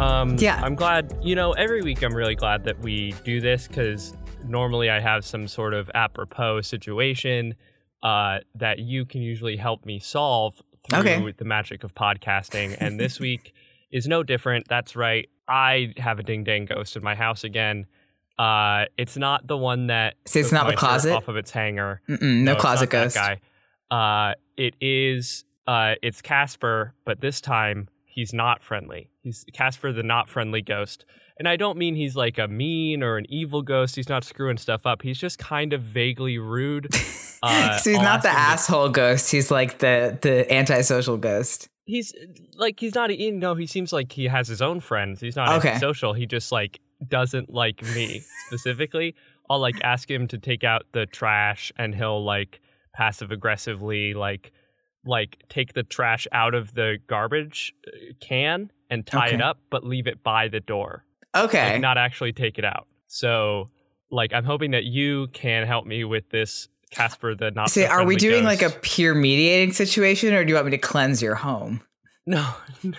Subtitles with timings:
[0.00, 0.60] Um, Yeah.
[0.62, 1.16] I'm glad.
[1.22, 4.14] You know, every week I'm really glad that we do this because
[4.46, 7.54] normally I have some sort of apropos situation
[8.02, 11.32] uh, that you can usually help me solve through Okay.
[11.36, 13.52] the magic of podcasting, and this week
[13.92, 14.66] is no different.
[14.68, 15.28] That's right.
[15.46, 17.86] I have a ding dang ghost in my house again.
[18.38, 21.12] Uh, it's not the one that So it's not the closet?
[21.12, 22.00] off of its hanger.
[22.08, 23.16] Mm-mm, no, it's closet ghost.
[23.16, 23.40] Guy.
[23.90, 25.44] Uh, it is.
[25.66, 29.10] Uh, it's Casper, but this time he's not friendly.
[29.22, 31.04] He's Casper, the not friendly ghost.
[31.38, 33.96] And I don't mean he's like a mean or an evil ghost.
[33.96, 35.00] He's not screwing stuff up.
[35.02, 36.88] He's just kind of vaguely rude.
[37.42, 39.30] Uh, so he's not the to- asshole ghost.
[39.30, 41.70] He's like the the antisocial ghost.
[41.86, 42.12] He's
[42.54, 43.16] like he's not.
[43.18, 45.22] You know, he seems like he has his own friends.
[45.22, 45.78] He's not Okay.
[45.78, 46.12] social.
[46.12, 49.14] He just like doesn't like me specifically.
[49.48, 52.60] I'll like ask him to take out the trash, and he'll like
[52.94, 54.52] passive aggressively like
[55.04, 59.84] like take the trash out of the garbage uh, can and tie it up, but
[59.84, 61.04] leave it by the door.
[61.34, 61.72] Okay.
[61.74, 62.86] Like not actually take it out.
[63.06, 63.70] So
[64.10, 67.70] like I'm hoping that you can help me with this Casper the not.
[67.70, 70.72] Say, so are we doing like a peer mediating situation, or do you want me
[70.72, 71.82] to cleanse your home?
[72.26, 72.46] No,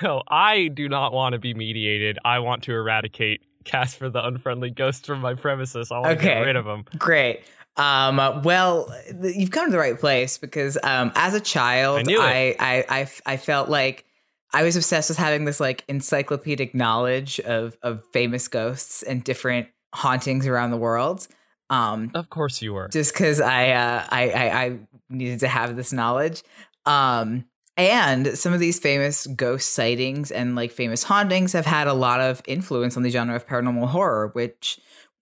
[0.01, 2.17] no, I do not want to be mediated.
[2.25, 5.89] I want to eradicate Casper the unfriendly ghost from my premises.
[5.91, 6.45] I want to get Okay.
[6.47, 6.83] rid of him.
[6.97, 7.41] Great.
[7.81, 12.13] Um, well, you've come to the right place because um, as a child, I.
[12.19, 14.05] I, I, I, I felt like
[14.53, 19.67] I was obsessed with having this like encyclopedic knowledge of of famous ghosts and different
[19.93, 21.27] hauntings around the world.
[21.69, 22.89] Um, Of course you were.
[22.89, 26.43] just because I, uh, I, I I needed to have this knowledge.
[26.85, 27.45] Um,
[27.77, 32.19] and some of these famous ghost sightings and like famous hauntings have had a lot
[32.19, 34.79] of influence on the genre of paranormal horror, which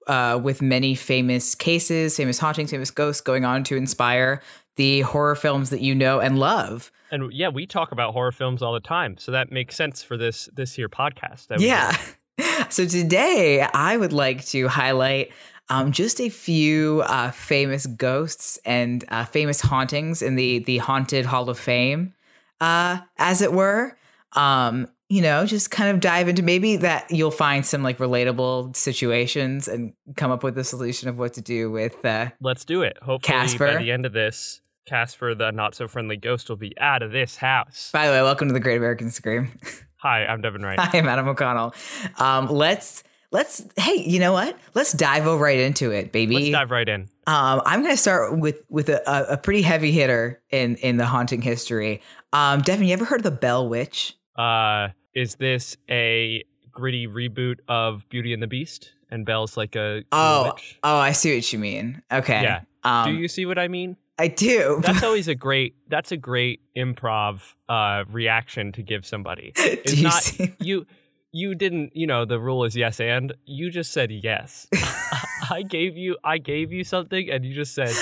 [0.10, 4.42] uh, with many famous cases, famous hauntings, famous ghosts going on to inspire
[4.76, 6.92] the horror films that you know and love.
[7.12, 10.18] And yeah, we talk about horror films all the time, so that makes sense for
[10.18, 11.48] this this here podcast.
[11.60, 11.96] Yeah.
[12.70, 15.32] so today I would like to highlight
[15.70, 21.28] um, just a few uh, famous ghosts and uh, famous hauntings in the the haunted
[21.28, 22.16] Hall of Fame,
[22.60, 23.96] uh, as it were.
[24.34, 28.76] Um, you know, just kind of dive into maybe that you'll find some like relatable
[28.76, 32.04] situations and come up with a solution of what to do with.
[32.06, 32.98] Uh, Let's do it.
[33.02, 33.74] Hopefully, Casper.
[33.74, 37.12] by the end of this, Casper the not so friendly ghost will be out of
[37.12, 37.90] this house.
[37.92, 39.52] by the way, welcome to the Great American Scream.
[39.98, 40.80] Hi, I'm Devin Wright.
[40.80, 41.74] Hi, I am Adam O'Connell.
[42.18, 44.58] Um, let's let's hey, you know what?
[44.76, 46.36] Let's dive right into it, baby.
[46.36, 47.10] Let's dive right in.
[47.26, 50.98] Um, I'm going to start with with a, a, a pretty heavy hitter in in
[50.98, 52.02] the haunting history.
[52.32, 54.16] Um, Devin, you ever heard of the Bell Witch?
[54.36, 58.92] Uh, is this a gritty reboot of Beauty and the Beast?
[59.12, 60.78] And Belle's like a Oh, witch?
[60.84, 62.02] oh, I see what you mean.
[62.12, 62.62] Okay, Yeah.
[62.84, 63.98] Um, do you see what I mean?
[64.20, 64.80] I do.
[64.84, 65.76] That's always a great.
[65.88, 69.52] That's a great improv uh, reaction to give somebody.
[69.86, 70.54] do you not see?
[70.60, 70.86] you.
[71.32, 71.96] You didn't.
[71.96, 73.34] You know the rule is yes and.
[73.46, 74.68] You just said yes.
[75.50, 76.18] I gave you.
[76.24, 77.94] I gave you something, and you just said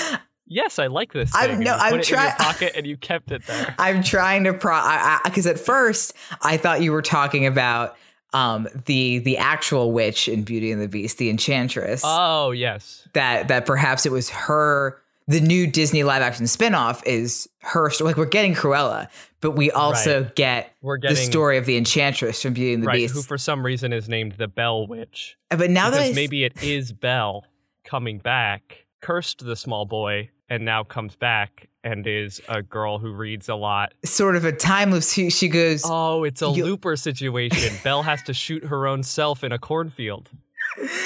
[0.48, 0.78] yes.
[0.78, 1.34] I like this.
[1.34, 1.56] I'm- Thing.
[1.56, 3.74] and no, I'm put it in your try- pocket, and you kept it there.
[3.78, 4.80] I'm trying to pro
[5.24, 7.96] because at first I thought you were talking about
[8.34, 12.02] um the the actual witch in Beauty and the Beast, the Enchantress.
[12.04, 13.08] Oh yes.
[13.14, 18.16] that that perhaps it was her the new Disney live action spinoff is her like
[18.16, 19.08] we're getting Cruella,
[19.40, 22.86] but we also get We're getting, the story of the Enchantress from Beauty and the
[22.86, 22.96] right.
[22.96, 23.14] Beast.
[23.14, 25.36] Who for some reason is named the Bell Witch.
[25.50, 27.44] but now that I maybe it is Belle
[27.84, 33.12] coming back, cursed the small boy, and now comes back and is a girl who
[33.12, 33.92] reads a lot.
[34.04, 37.74] sort of a time loop, she, she goes, Oh, it's a looper situation.
[37.84, 40.28] Belle has to shoot her own self in a cornfield.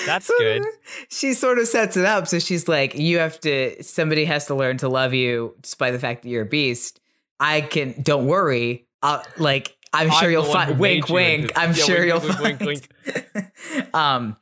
[0.06, 0.60] That's sort good.
[0.62, 0.66] of-
[1.08, 2.26] she sort of sets it up.
[2.26, 5.98] So she's like, you have to, somebody has to learn to love you despite the
[5.98, 7.00] fact that you're a beast.
[7.38, 8.86] I can, don't worry.
[9.02, 11.42] I'll, like, I'm sure I'm you'll find, wink, wink.
[11.44, 12.60] into- I'm Yeah, sure wink, you'll wink, find.
[12.60, 12.88] wink,
[13.34, 13.94] wink.
[13.94, 14.36] um,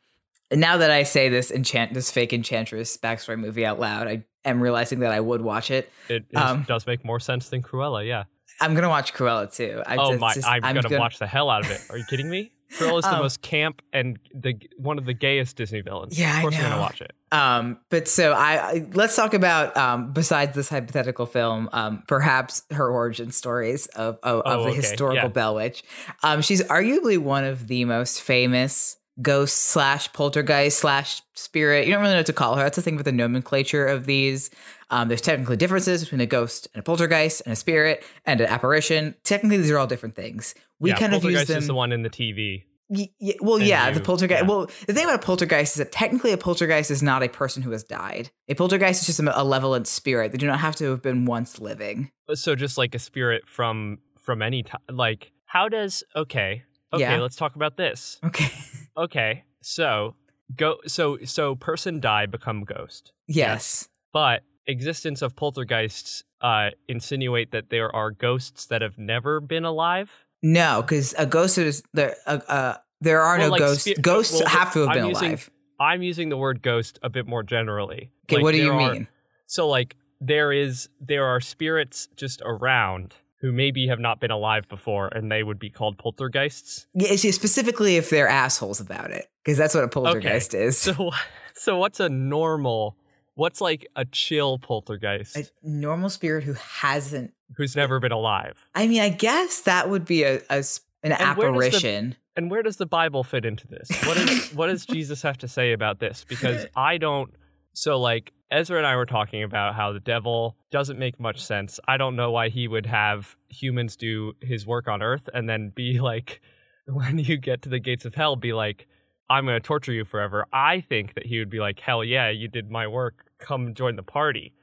[0.52, 4.60] now that I say this enchant, this fake enchantress backstory movie out loud, I am
[4.60, 5.90] realizing that I would watch it.
[6.08, 8.25] It Um, does make more sense than Cruella, yeah.
[8.60, 9.82] I'm gonna watch Cruella too.
[9.87, 10.34] I oh just- my!
[10.34, 11.81] just- I'm, gonna, gonna- watch the hell out of it.
[11.90, 12.52] Are you kidding me?
[12.78, 16.16] Cruella's the Um, most camp and the one of the gayest Disney villains.
[16.16, 16.69] Yeah, of course I'm know.
[16.69, 17.12] gonna watch it.
[17.32, 22.62] Um, but so I, I let's talk about um, besides this hypothetical film, um, perhaps
[22.70, 25.28] her origin stories of of, Oh, of the okay, historical yeah.
[25.28, 25.82] Bell Witch.
[26.22, 31.87] Um, she's arguably one of the most famous ghost slash poltergeist slash spirit.
[31.87, 32.62] You don't really know what to call her.
[32.62, 34.50] That's the thing with the nomenclature of these.
[34.90, 38.49] Um, there's technically differences between a ghost and a poltergeist and a spirit and an
[38.49, 39.14] apparition.
[39.25, 40.55] Technically, these are all different things.
[40.78, 41.58] We yeah, kind of use them.
[41.58, 42.64] is the one in the TV.
[42.88, 44.43] Y- y- well, yeah, the poltergeist.
[44.43, 44.49] yeah.
[44.49, 47.62] Well, the thing about a poltergeist is that technically a poltergeist is not a person
[47.62, 48.31] who has died.
[48.49, 50.32] A poltergeist is just a malevolent spirit.
[50.32, 52.11] They do not have to have been once living.
[52.34, 54.81] So just like a spirit from from any time.
[54.90, 57.20] Like how does okay okay Yeah.
[57.20, 58.19] let's talk about this.
[58.25, 58.50] Okay.
[59.00, 60.14] Okay, so
[60.56, 63.12] go so so person die become ghost.
[63.26, 63.88] yes.
[64.12, 70.11] but existence of poltergeists uh, insinuate that there are ghosts that have never been alive.
[70.43, 72.17] No, because a ghost is there.
[72.26, 73.85] Uh, uh, there are Well, no like ghosts.
[73.85, 75.50] spi- ghosts well, have to have I'm been using- alive.
[75.81, 78.12] I'm using the word ghost a bit more generally.
[78.26, 79.08] Okay, Like, what do you are- mean?
[79.47, 84.69] So like there is there are spirits just around who maybe have not been alive
[84.69, 86.87] before and they would be called poltergeists.
[86.94, 90.76] Yeah, specifically if they're assholes about it, because that's what a poltergeist is.
[90.78, 91.10] So
[91.54, 92.96] so what's a normal
[93.34, 97.32] what's like a chill poltergeist a normal spirit who hasn't.
[97.56, 98.66] who's never been alive?
[98.75, 100.62] I mean, I guess that would be a, a
[101.02, 102.16] an And where the- apparition.
[102.37, 103.90] And where does the Bible fit into this?
[104.06, 106.25] What is what does Jesus have to say about this?
[106.28, 107.34] Because I don't
[107.72, 111.79] so like Ezra and I were talking about how the devil doesn't make much sense.
[111.87, 115.73] I don't know why he would have humans do his work on earth and then
[115.75, 116.41] be like
[116.87, 118.87] when you get to the gates of hell be like
[119.29, 120.47] I'm going to torture you forever.
[120.52, 123.26] I think that he would be like hell yeah, you did my work.
[123.38, 124.55] Come join the party.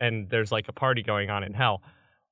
[0.00, 1.80] And there's like a party going on in hell.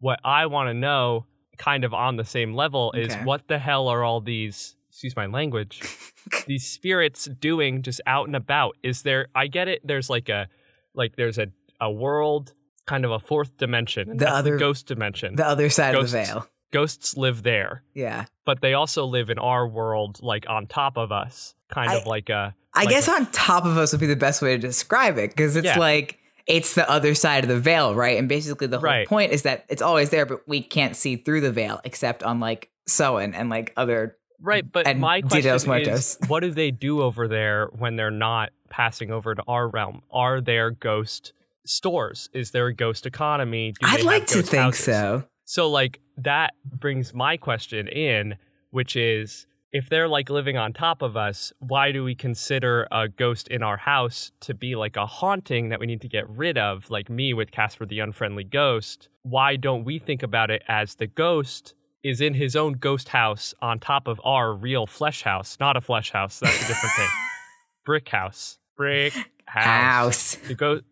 [0.01, 1.27] What I want to know
[1.57, 3.23] kind of on the same level is Okay.
[3.25, 5.81] what the hell are all these excuse my language
[6.49, 10.49] these spirits doing just out and about is there i get it there's like a
[10.95, 11.49] like there's a
[11.81, 12.53] a world
[12.87, 16.19] kind of a fourth dimension The other- the ghost dimension The other side of the
[16.19, 16.47] veil.
[16.73, 18.25] ghosts live there Yeah.
[18.45, 22.07] but they also live in our world like on top of us kind I- of
[22.07, 24.53] like a I like guess a- on top of us would be the best way
[24.53, 25.79] to describe it because it's Yeah.
[25.79, 28.19] like it's the other side of the veil, right?
[28.19, 29.09] And basically the whole Right.
[29.09, 32.39] point is that it's always there, but we can't see through the veil except on
[32.39, 34.17] like Samhain and like other.
[34.41, 37.69] right but and my Dia de los question is what do they do over there
[37.79, 41.33] when they're not passing over to our realm are there ghost
[41.65, 44.85] stores is there a ghost economy Do I'd like to think houses?
[44.85, 45.25] so.
[45.45, 48.35] So like that brings my question in,
[48.71, 53.09] which is if they're like living on top of us, why do we consider a
[53.09, 56.57] ghost in our house to be like a haunting that we need to get rid
[56.59, 59.09] of, like me with Casper the Unfriendly Ghost?
[59.23, 63.55] Why don't we think about it as the ghost is in his own ghost house
[63.61, 65.57] on top of our real flesh house?
[65.61, 67.09] Not a flesh house, that's a different thing.
[67.85, 68.59] Brick house.
[68.77, 69.13] Brick
[69.47, 69.65] house.
[69.65, 70.35] House.
[70.49, 70.85] The ghost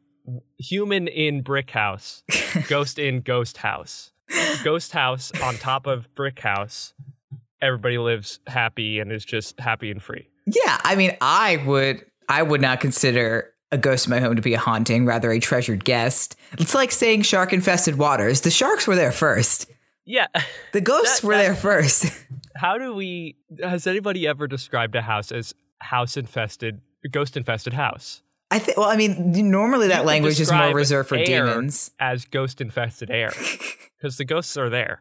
[0.58, 2.22] human in brick house
[2.68, 4.12] ghost in ghost house.
[4.62, 6.94] Ghost house on top of brick house.
[7.60, 10.28] Everybody lives happy and is just happy and free.
[10.46, 14.42] Yeah, I mean, I would, I would not consider a ghost in my home to
[14.42, 16.36] be a haunting, rather a treasured guest.
[16.52, 18.40] It's like saying shark infested waters.
[18.42, 19.70] The sharks were there first.
[20.04, 20.26] Yeah.
[20.72, 22.06] The ghosts That- were that- there first.
[22.56, 28.22] How do we has anybody ever described a house as house infested ghost infested house?
[28.50, 28.76] I think.
[28.78, 31.90] Well, I mean, normally that language is more reserved for demons.
[31.98, 33.32] As ghost infested air.
[33.98, 35.00] Because the ghosts are there.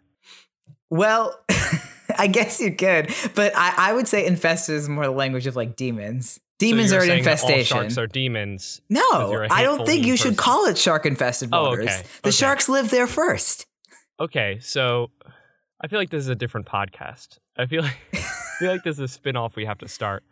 [0.92, 1.36] Well,
[2.20, 5.56] I guess you could, but I, I would say infested is more the language of
[5.56, 6.40] like demons.
[6.60, 7.78] Demons so are an infestation.
[7.78, 8.80] sharks are demons.
[8.90, 9.02] no,
[9.50, 11.88] I don't think you should call it shark infested Oh, waters.
[11.88, 12.32] okay, The okay.
[12.32, 13.66] sharks live there first.
[14.20, 15.10] Okay, so
[15.82, 17.40] I feel like this is a different podcast.
[17.58, 18.18] I feel like I
[18.60, 20.24] feel like this is a spin-off we have to start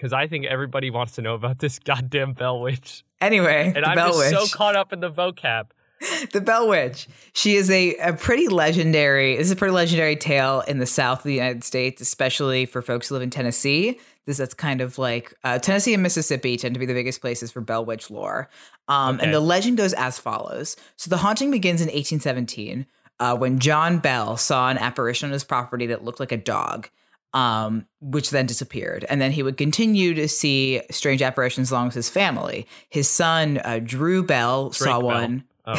[0.00, 3.88] because I think everybody wants to know about this goddamn Bell Witch, Anyway, and the
[3.88, 4.50] I'm Bell just Witch.
[4.50, 5.66] so caught up in the vocab.
[6.32, 7.06] the Bell Witch.
[7.34, 9.36] She is a, a pretty legendary.
[9.36, 12.80] This is a pretty legendary tale in the South of the United States, especially for
[12.80, 14.00] folks who live in Tennessee.
[14.24, 17.50] This that's kind of like uh, Tennessee and Mississippi tend to be the biggest places
[17.52, 18.48] for Bell Witch lore.
[18.88, 19.24] Um, Okay.
[19.26, 22.86] And the legend goes as follows: So the haunting begins in 1817
[23.18, 26.88] uh, when John Bell saw an apparition on his property that looked like a dog.
[27.32, 29.04] Um, which then disappeared.
[29.08, 32.66] And then he would continue to see strange apparitions along with his family.
[32.88, 35.02] His son, uh, Drew Bell, saw Drake Bell.
[35.02, 35.72] one Oh,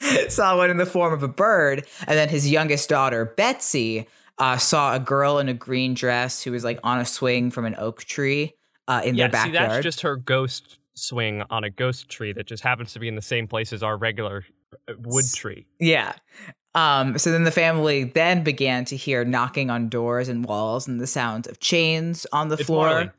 [0.00, 0.28] okay.
[0.28, 1.86] saw one in the form of a bird.
[2.06, 4.06] And then his youngest daughter, Betsy,
[4.38, 7.64] uh, saw a girl in a green dress who was like on a swing from
[7.64, 8.54] an oak tree
[8.86, 9.70] uh, in yeah, their see, backyard.
[9.72, 13.14] that's just her ghost swing on a ghost tree that just happens to be in
[13.14, 14.44] the same place as our regular
[14.88, 15.66] uh, wood tree.
[15.80, 16.14] Yeah.
[16.74, 21.00] Um, so then the family then began to hear knocking on doors and walls and
[21.00, 22.88] the sounds of chains on the It's floor.
[22.88, 23.10] Marley.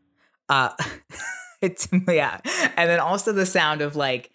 [0.48, 0.70] Uh,
[1.62, 2.40] it's yeah,
[2.78, 4.32] and then also the sound of like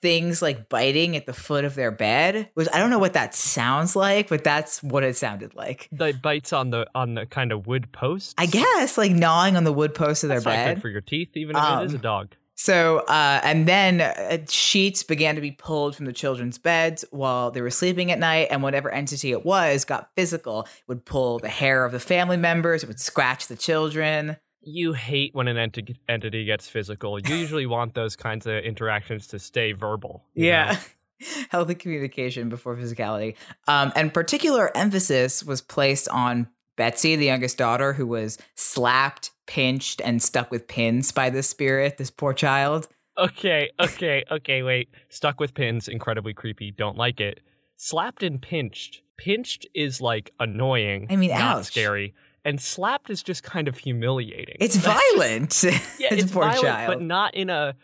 [0.00, 2.48] things like biting at the foot of their bed.
[2.54, 5.88] Which I don't know what that sounds like, but that's what it sounded like.
[5.92, 8.34] The bites on the on the kind of wood post.
[8.38, 10.82] I guess like gnawing on the wood post of their That's bed.
[10.82, 12.34] for your teeth, even if it is a Um, dog.
[12.54, 17.50] So, uh, and then uh, sheets began to be pulled from the children's beds while
[17.50, 20.62] they were sleeping at night, and whatever entity it was got physical.
[20.62, 24.36] It would pull the hair of the family members, it would scratch the children.
[24.64, 27.18] You hate when an enti- entity gets physical.
[27.18, 30.24] You usually want those kinds of interactions to stay verbal.
[30.34, 30.78] Yeah.
[31.50, 33.34] Healthy communication before physicality.
[33.66, 40.00] Um, and particular emphasis was placed on Betsy, the youngest daughter, who was slapped, pinched,
[40.02, 42.88] and stuck with pins by this spirit, this poor child.
[43.18, 44.88] Okay, okay, okay, wait.
[45.10, 46.70] Stuck with pins, incredibly creepy.
[46.70, 47.40] Don't like it.
[47.76, 49.02] Slapped and pinched.
[49.18, 51.06] Pinched is like annoying.
[51.10, 51.64] I mean, not ouch.
[51.66, 52.14] scary.
[52.46, 54.56] And slapped is just kind of humiliating.
[54.58, 55.62] It's That's just- violent.
[55.98, 56.88] yeah, this it's poor violent, child.
[56.88, 57.74] but not in a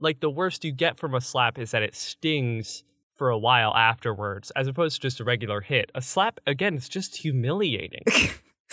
[0.00, 2.82] like the worst you get from a slap is that it stings
[3.14, 5.92] for a while afterwards, as opposed to just a regular hit.
[5.94, 8.02] A slap again, it's just humiliating.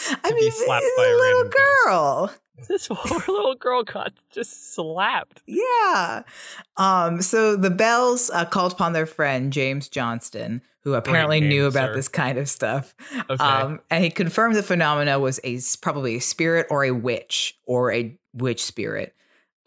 [0.23, 1.85] I mean, slapped it's by a a little random ghost.
[1.85, 2.33] girl.
[2.67, 5.41] this poor little girl got just slapped.
[5.47, 6.23] Yeah.
[6.77, 7.21] Um.
[7.21, 11.89] So the Bells uh, called upon their friend James Johnston, who apparently name, knew about
[11.89, 11.95] sir.
[11.95, 12.93] this kind of stuff.
[13.29, 13.43] Okay.
[13.43, 13.79] Um.
[13.89, 17.91] And he confirmed the phenomena was a s- probably a spirit or a witch or
[17.91, 19.15] a witch spirit.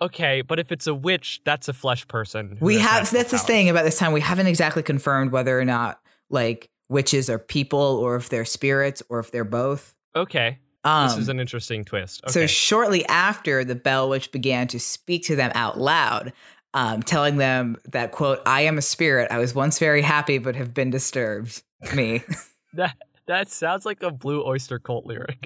[0.03, 2.59] Okay, but if it's a witch, that's a flesh person.
[2.61, 4.13] We have that's the thing about this time.
[4.13, 9.03] We haven't exactly confirmed whether or not like witches are people or if they're spirits
[9.09, 9.95] or if they're both.
[10.15, 12.23] Okay, Um, this is an interesting twist.
[12.29, 16.33] So shortly after, the Bell Witch began to speak to them out loud,
[16.75, 19.31] um, telling them that, quote, I am a spirit.
[19.31, 21.63] I was once very happy, but have been disturbed.
[21.95, 22.23] Me.
[22.75, 25.39] that that sounds like a Blue Oyster Cult lyric.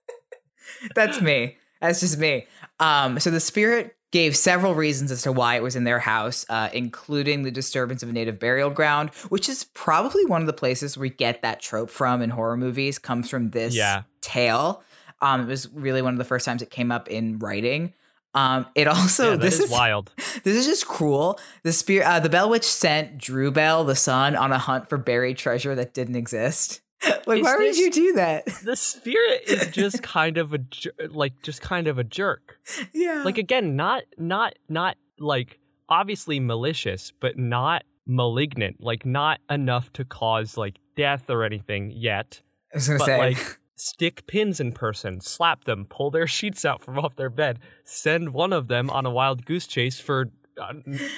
[0.94, 1.56] That's me.
[1.80, 2.46] That's just me.
[2.80, 6.46] Um, so the spirit gave several reasons as to why it was in their house,
[6.48, 10.52] uh, including the disturbance of a native burial ground, which is probably one of the
[10.52, 14.02] places we get that trope from in horror movies, comes from this Yeah.
[14.20, 14.82] tale.
[15.20, 17.92] Um, it was really one of the first times it came up in writing.
[18.34, 20.12] Um, it also yeah, this is is wild.
[20.44, 21.38] This is just cruel.
[21.64, 24.96] The spirit, uh, the Bell Witch sent Drew Bell, the son, on a hunt for
[24.96, 26.80] buried treasure that didn't exist.
[27.26, 28.46] like, Is why this- would you do that?
[28.64, 32.58] The spirit is just kind of a jer- like just kind of a jerk.
[32.92, 38.82] yeah, Like again, not not not like obviously malicious, but not malignant.
[38.82, 42.40] Like not enough to cause like death or anything yet.
[42.72, 46.64] I was gonna but say, like stick pins in person, slap them, pull their sheets
[46.64, 50.30] out from off their bed, send one of them on a wild goose chase for
[50.60, 50.72] uh,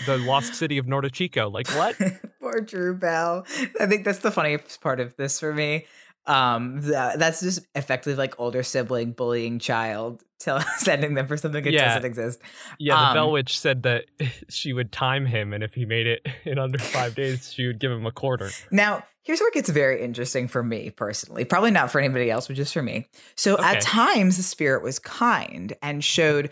[0.06, 1.52] the lost city of Nordichico.
[1.52, 1.96] Like what?
[2.40, 3.46] poor Drew Bell.
[3.80, 5.86] I think that's the funniest part of this for me.
[6.26, 11.64] Um, th- that's just effectively like older sibling bullying child, tell, sending them for something
[11.64, 11.88] that Yeah.
[11.88, 12.40] doesn't exist.
[12.78, 14.04] Yeah, the Um, Bell Witch said that
[14.48, 17.80] she would time him, and if he made it in under five days, she would
[17.80, 18.50] give him a quarter.
[18.70, 21.44] Now, here's where it gets very interesting for me personally.
[21.44, 23.08] Probably not for anybody else, but just for me.
[23.34, 23.64] So Okay.
[23.64, 26.50] at times, the spirit was kind and showed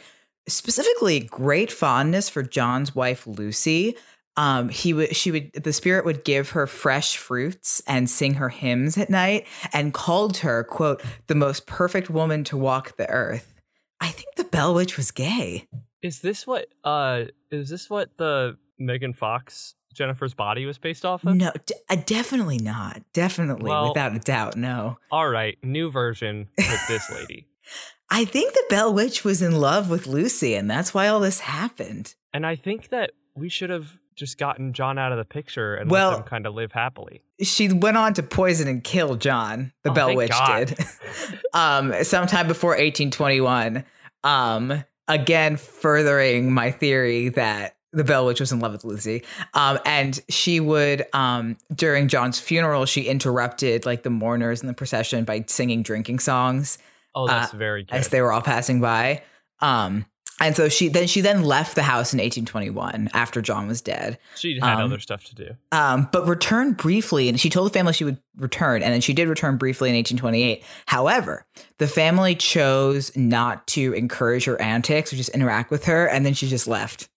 [0.49, 3.97] specifically great fondness for John's wife, Lucy.
[4.37, 8.49] Um, he would, she would, the spirit would give her fresh fruits and sing her
[8.49, 13.53] hymns at night and called her, quote, the most perfect woman to walk the earth.
[14.01, 15.67] I think the Bell Witch was gay.
[16.03, 16.69] Is this what?
[16.85, 21.35] Uh, is this what the Megan Fox Jennifer's body was based off of?
[21.35, 23.03] No, d- uh, definitely not.
[23.13, 24.99] Definitely, Well- without a doubt, no.
[25.11, 27.49] All right, new version with this lady,
[28.11, 31.41] I think the Bell Witch was in love with Lucy, and that's why all this
[31.41, 32.15] happened.
[32.35, 35.91] and I think that we should have just gotten John out of the picture and
[35.91, 37.23] Well- let them kind of live happily.
[37.41, 39.73] She went on to poison and kill John.
[39.85, 40.69] The Oh, Bell Witch God.
[40.69, 40.79] did.
[41.55, 43.85] um, sometime before 1821.
[44.25, 49.23] Um, again, furthering my theory that the Bell Witch was in love with Lucy.
[49.55, 54.75] Um, and she would, um, during John's funeral, she interrupted like the mourners in the
[54.75, 56.77] procession by singing drinking songs.
[57.15, 57.95] Oh, that's very good.
[57.95, 59.23] as they were all passing by.
[59.61, 60.07] Um,
[60.41, 64.19] and so she then she then left the house in 1821 after John was dead.
[64.37, 65.57] she had um, other stuff to do.
[65.73, 69.13] Um, but returned briefly, and she told the family she would return, and then she
[69.13, 70.63] did return briefly in 1828.
[70.87, 71.45] However,
[71.79, 76.35] the family chose not to encourage her antics or just interact with her, and then
[76.35, 77.09] she just left.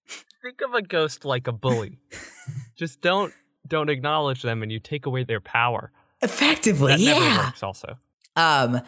[0.41, 1.99] Think of a ghost like a bully.
[2.75, 3.31] just don't
[3.67, 5.91] don't acknowledge them, and you take away their power.
[6.23, 7.51] Effectively, That yeah.
[7.61, 7.99] Also,
[8.35, 8.81] Um,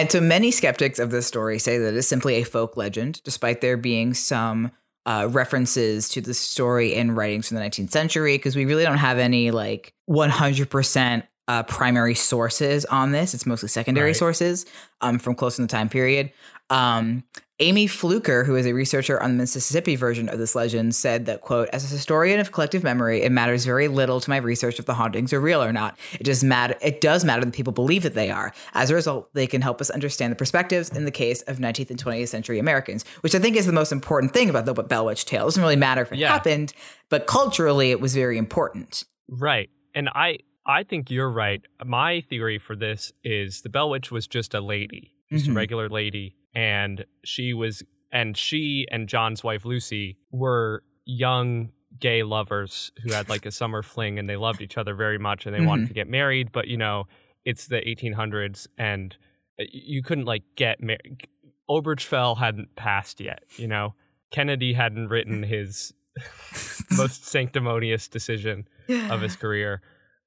[0.00, 3.22] and so many skeptics of this story say that it is simply a folk legend,
[3.24, 4.70] despite there being some
[5.04, 8.98] uh, references to the story in writings from the 19th century because we really don't
[8.98, 13.34] have any like 100% uh, primary sources on this.
[13.34, 14.16] It's mostly secondary Right.
[14.16, 14.64] sources
[15.00, 16.30] um, from close in the time period.
[16.70, 17.24] Um,
[17.58, 21.42] Amy Fluker, who is a researcher on the Mississippi version of this legend, said that,
[21.42, 24.86] quote, as a historian of collective memory, it matters very little to my research if
[24.86, 25.96] the hauntings are real or not.
[26.14, 28.52] It does matter it does matter that people believe that they are.
[28.74, 31.90] As a result, they can help us understand the perspectives in the case of 19th
[31.90, 35.06] and 20th century Americans, which I think is the most important thing about the Bell
[35.06, 35.42] Witch tale.
[35.42, 36.28] It doesn't really matter if it Yeah.
[36.32, 36.72] happened,
[37.10, 39.04] but culturally it was very important.
[39.28, 39.70] Right.
[39.94, 41.60] And I I think you're right.
[41.84, 45.50] My theory for this is the Bell Witch was just a lady, just Mhm.
[45.50, 52.22] a regular lady, and she was and she and John's wife Lucy were young gay
[52.22, 55.54] lovers who had like a summer fling and they loved each other very much and
[55.54, 57.04] they wanted to get married, but you know,
[57.44, 59.16] it's the 1800s and
[59.60, 61.26] uh, you couldn't like get married.
[61.70, 63.94] Obergefell hadn't passed yet, you know.
[64.30, 65.92] Kennedy hadn't written his
[66.96, 68.66] most sanctimonious decision
[69.10, 69.80] of his career.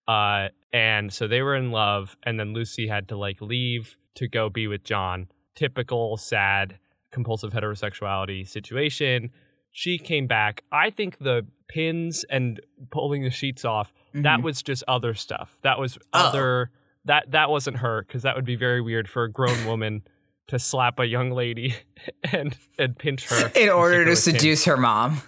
[0.07, 4.27] Uh, and so they were in love, and then Lucy had to like leave to
[4.27, 5.27] go be with John.
[5.55, 6.77] Typical sad
[7.11, 9.31] compulsive heterosexuality situation.
[9.71, 10.63] She came back.
[10.71, 12.59] I think the pins and
[12.91, 14.43] pulling the sheets off that Mhm.
[14.43, 15.57] was just other stuff.
[15.63, 16.27] That was Oh.
[16.27, 16.71] other
[17.05, 20.03] that that wasn't her because that would be very weird for a grown woman
[20.47, 21.75] to slap a young lady
[22.31, 25.21] and and pinch her in order to seduce her mom.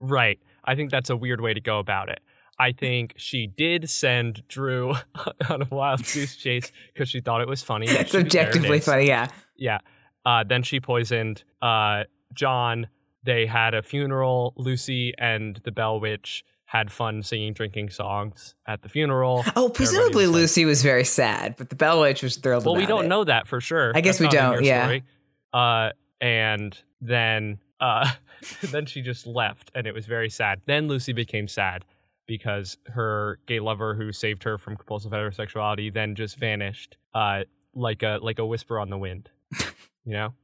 [0.00, 0.38] Right.
[0.64, 2.20] I think that's a weird way to go about it.
[2.58, 4.94] I think she did send Drew
[5.48, 7.86] on a wild goose chase because she thought it was funny.
[7.86, 9.28] It's She was there, it objectively funny, yeah.
[9.56, 9.78] Yeah.
[10.26, 12.88] Uh, then she poisoned uh, John.
[13.24, 14.54] They had a funeral.
[14.56, 19.44] Lucy and the Bell Witch had fun singing, drinking songs at the funeral.
[19.56, 22.86] Oh, presumably was Lucy was very sad, but the Bell Witch was thrilled Well, we
[22.86, 23.08] don't it.
[23.08, 23.92] know that for sure.
[23.94, 24.84] I guess That's we don't, yeah.
[24.84, 25.04] story.
[25.52, 28.10] Uh, and then uh,
[28.62, 30.60] then she just left, and it was very sad.
[30.66, 31.84] Then Lucy became sad
[32.28, 37.42] because her gay lover, who saved her from compulsive heterosexuality, then just vanished, uh,
[37.74, 39.28] like a like a whisper on the wind.
[40.04, 40.34] You know?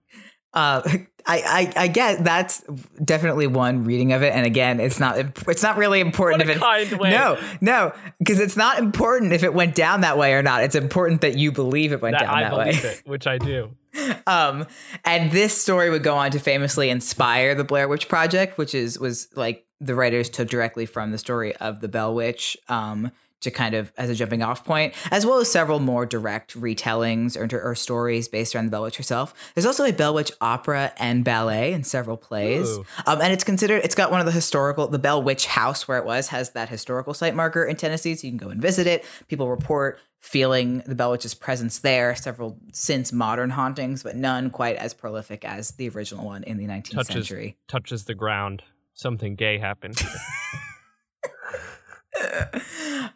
[0.52, 0.82] Uh,
[1.26, 2.62] I, I, I get that's
[3.02, 5.16] definitely one reading of it, and again, it's not
[5.48, 6.60] it's not really important if it.
[6.60, 10.62] No, no, because it's not important if it went down that way or not.
[10.62, 12.90] It's important that you believe it went That down I that believe way.
[12.90, 13.70] it, which I do.
[14.26, 14.66] um,
[15.06, 18.98] and this story would go on to famously inspire the Blair Witch Project, which is
[18.98, 22.56] was like the writers took directly from the story of the Bell Witch.
[22.68, 23.12] Um,
[23.44, 27.36] to kind of as a jumping off point, as well as several more direct retellings
[27.36, 29.34] or, or stories based around the Bell Witch herself.
[29.54, 32.66] There's also a Bell Witch opera and ballet and several plays.
[33.06, 35.98] Um, and it's considered, it's got one of the historical, the Bell Witch house where
[35.98, 38.86] it was has that historical site marker in Tennessee, so you can go and visit
[38.86, 39.04] it.
[39.28, 44.76] People report feeling the Bell Witch's presence there, several since modern hauntings, but none quite
[44.76, 47.58] as prolific as the original one in the 19th Touches century.
[47.68, 48.62] touches the ground.
[48.94, 50.00] Something gay happened.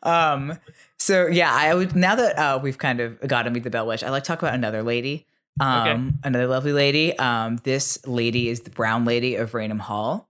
[0.03, 0.59] um,
[0.97, 3.87] so yeah, I would now that uh, we've kind of got to meet the Bell
[3.87, 5.27] Witch, I like to talk about another lady.
[5.61, 7.19] Um, another lovely lady.
[7.19, 10.29] Um, this lady is the Brown Lady of Raynham Hall.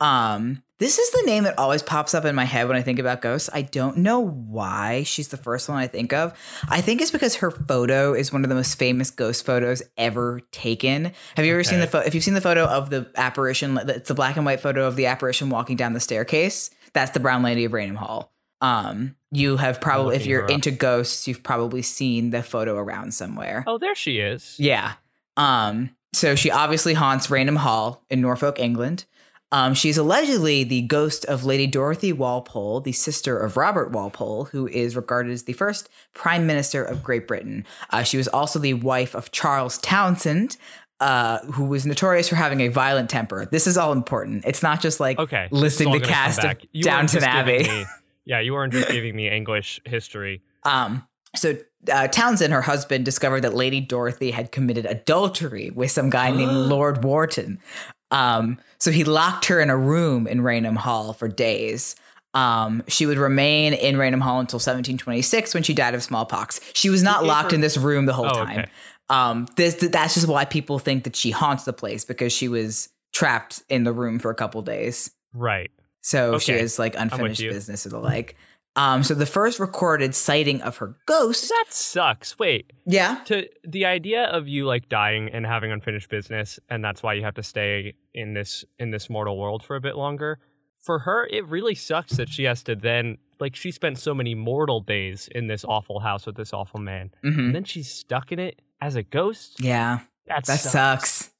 [0.00, 2.98] Um, this is the name that always pops up in my head when I think
[2.98, 3.48] about ghosts.
[3.52, 6.32] I don't know why she's the first one I think of.
[6.68, 10.40] I think it's because her photo is one of the most famous ghost photos ever
[10.52, 11.12] taken.
[11.36, 11.92] Have you ever seen the Okay.
[11.92, 12.06] photo?
[12.06, 14.96] If you've seen the photo of the apparition, it's the black and white photo of
[14.96, 16.70] the apparition walking down the staircase.
[16.92, 18.32] That's the Brown Lady of Raynham Hall.
[18.60, 23.64] Um, you have probably, if you're into ghosts, you've probably seen the photo around somewhere.
[23.66, 24.56] oh, there she is.
[24.58, 24.94] Yeah.
[25.36, 29.04] Um, so she obviously haunts Raynham Hall in Norfolk, England.
[29.52, 34.66] Um, she's allegedly the ghost of Lady Dorothy Walpole, the sister of Robert Walpole, who
[34.66, 37.64] is regarded as the first Prime Minister of Great Britain.
[37.90, 40.56] Uh, she was also the wife of Charles Townshend,
[40.98, 43.46] uh, who was notorious for having a violent temper.
[43.46, 44.44] This is all important.
[44.46, 45.46] It's not just like Okay.
[45.52, 46.68] listing the is all gonna come cast of.
[46.72, 47.58] You Downton Abbey.
[47.62, 47.86] me-
[48.24, 50.42] yeah, you weren't just giving me English history.
[50.64, 51.06] Um,
[51.36, 51.56] so
[51.92, 56.50] uh, Townshend, her husband, discovered that Lady Dorothy had committed adultery with some guy named
[56.68, 57.60] Lord Wharton.
[58.10, 61.96] Um, so he locked her in a room in Raynham Hall for days.
[62.34, 66.60] Um, she would remain in Raynham Hall until 1726 when she died of smallpox.
[66.74, 68.58] She was not locked in this room the whole Oh, time.
[68.60, 68.70] okay.
[69.08, 72.88] Um, this that's just why people think that she haunts the place because she was
[73.12, 75.10] trapped in the room for a couple days.
[75.32, 75.70] Right.
[76.02, 76.60] So she Okay.
[76.60, 78.36] has like unfinished business or the like.
[78.76, 81.48] Um, so the first recorded sighting of her ghost.
[81.48, 82.38] That sucks.
[82.38, 82.72] Wait.
[82.86, 83.22] Yeah.
[83.24, 87.22] To the idea of you like dying and having unfinished business and that's why you
[87.24, 90.38] have to stay in this in this mortal world for a bit longer.
[90.78, 94.34] For her, it really sucks that she has to then like she spent so many
[94.34, 97.10] mortal days in this awful house with this awful man.
[97.22, 99.58] hmm And then she's stuck in it as a ghost.
[99.60, 100.00] Yeah.
[100.26, 100.72] That, That sucks.
[101.10, 101.30] sucks.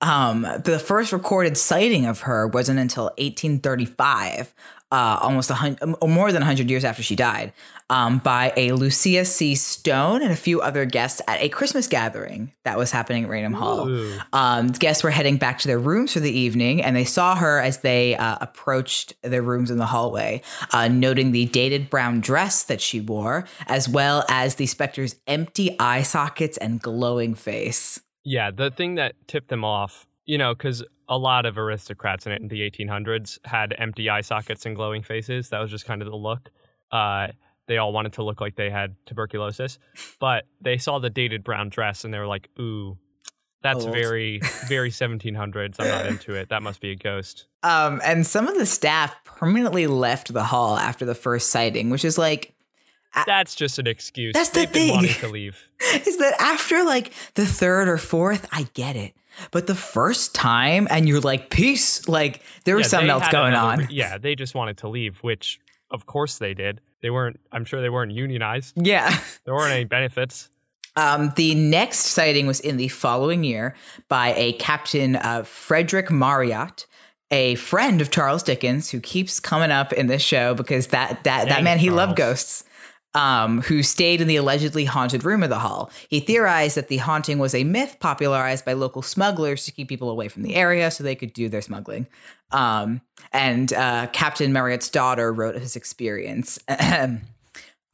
[0.00, 4.54] Um, the first recorded sighting of her wasn't until 1835,
[4.92, 7.52] uh, almost a hundred, more than 100 years after she died,
[7.90, 9.56] um, by a Lucia C.
[9.56, 13.54] Stone and a few other guests at a Christmas gathering that was happening at Raynham
[13.54, 13.88] Hall.
[14.32, 17.60] Um, guests were heading back to their rooms for the evening, and they saw her
[17.60, 22.62] as they uh, approached their rooms in the hallway, uh, noting the dated brown dress
[22.64, 28.00] that she wore, as well as the specter's empty eye sockets and glowing face.
[28.28, 32.32] Yeah, the thing that tipped them off, you know, because a lot of aristocrats in,
[32.32, 35.48] it in the 1800s had empty eye sockets and glowing faces.
[35.48, 36.50] That was just kind of the look.
[36.92, 37.28] Uh,
[37.68, 39.78] they all wanted to look like they had tuberculosis,
[40.20, 42.98] but they saw the dated brown dress and they were like, "Ooh,
[43.62, 43.94] that's Old.
[43.94, 45.76] very, very 1700s.
[45.78, 46.50] I'm not into it.
[46.50, 50.76] That must be a ghost." Um, and some of the staff permanently left the hall
[50.76, 52.54] after the first sighting, which is like,
[53.26, 54.34] That's just an excuse.
[54.34, 54.94] That's the They've been thing.
[54.94, 55.58] wanting to leave.
[55.94, 59.14] is that after like the third or fourth, I get it.
[59.50, 63.52] But the first time, and you're like, peace, like there was Yeah, something else going
[63.52, 63.88] another on.
[63.90, 66.80] yeah, they just wanted to leave, which of course they did.
[67.02, 67.38] They weren't.
[67.52, 68.74] I'm sure they weren't unionized.
[68.76, 69.16] Yeah.
[69.44, 70.50] There weren't any benefits.
[70.96, 73.76] Um, the next sighting was in the following year
[74.08, 76.86] by a Captain uh, Frederick Marryat,
[77.30, 81.46] a friend of Charles Dickens, who keeps coming up in this show because that that
[81.46, 82.64] that Dang, man he loved ghosts.
[83.18, 85.90] Um, who stayed in the allegedly haunted room of the hall.
[86.08, 90.08] He theorized that the haunting was a myth popularized by local smugglers to keep people
[90.08, 92.06] away from the area so they could do their smuggling.
[92.52, 93.00] Um,
[93.32, 96.60] and uh, Captain Marryat's daughter wrote of his experience.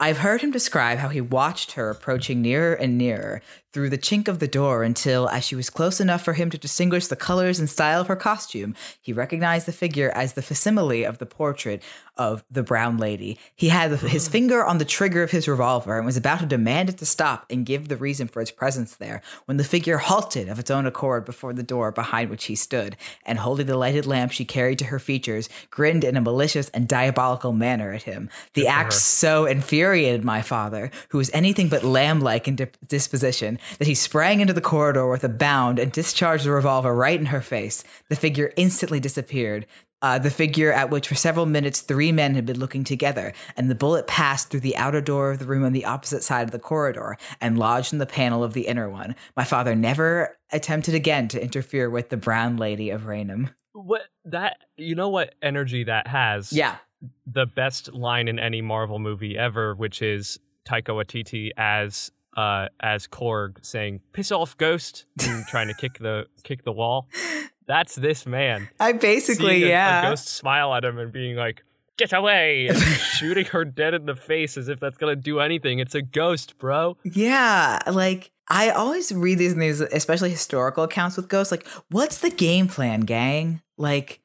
[0.00, 3.40] I've heard him describe how he watched her approaching nearer and nearer
[3.74, 6.56] through the chink of the door until, as she was close enough for him to
[6.56, 11.02] distinguish the colors and style of her costume, he recognized the figure as the facsimile
[11.02, 11.82] of the portrait
[12.16, 13.36] of the brown lady.
[13.56, 16.88] He had his finger on the trigger of his revolver and was about to demand
[16.88, 20.48] it to stop and give the reason for its presence there when the figure halted
[20.48, 24.06] of its own accord before the door behind which he stood, and holding the lighted
[24.06, 28.30] lamp she carried to her features, grinned in a malicious and diabolical manner at him.
[28.52, 33.58] The act so infuriated my father, who was anything but lamb like in di- disposition,
[33.78, 37.26] that he sprang into the corridor with a bound and discharged the revolver right in
[37.26, 37.84] her face.
[38.08, 39.66] The figure instantly disappeared.
[40.02, 43.70] Uh, the figure at which for several minutes three men had been looking together, and
[43.70, 46.50] the bullet passed through the outer door of the room on the opposite side of
[46.50, 49.14] the corridor and lodged in the panel of the inner one.
[49.34, 53.50] My father never attempted again to interfere with the brown lady of Raynham.
[53.72, 54.58] What that?
[54.76, 56.52] You know what energy that has?
[56.52, 56.76] Yeah.
[57.26, 63.06] the best line in any Marvel movie ever, which is Taika Waititi as uh as
[63.06, 67.08] Korg saying "piss off, ghost" and trying to kick the kick the wall.
[67.66, 68.68] That's this man.
[68.78, 70.06] I basically, a, yeah.
[70.06, 71.62] a ghost smile at him and being like,
[71.96, 72.76] "Get away!" and
[73.18, 75.78] shooting her dead in the face as if that's gonna do anything.
[75.78, 76.96] It's a ghost, bro.
[77.04, 81.50] Yeah, like I always read these news, especially historical accounts with ghosts.
[81.50, 83.62] Like, what's the game plan, gang?
[83.78, 84.20] Like,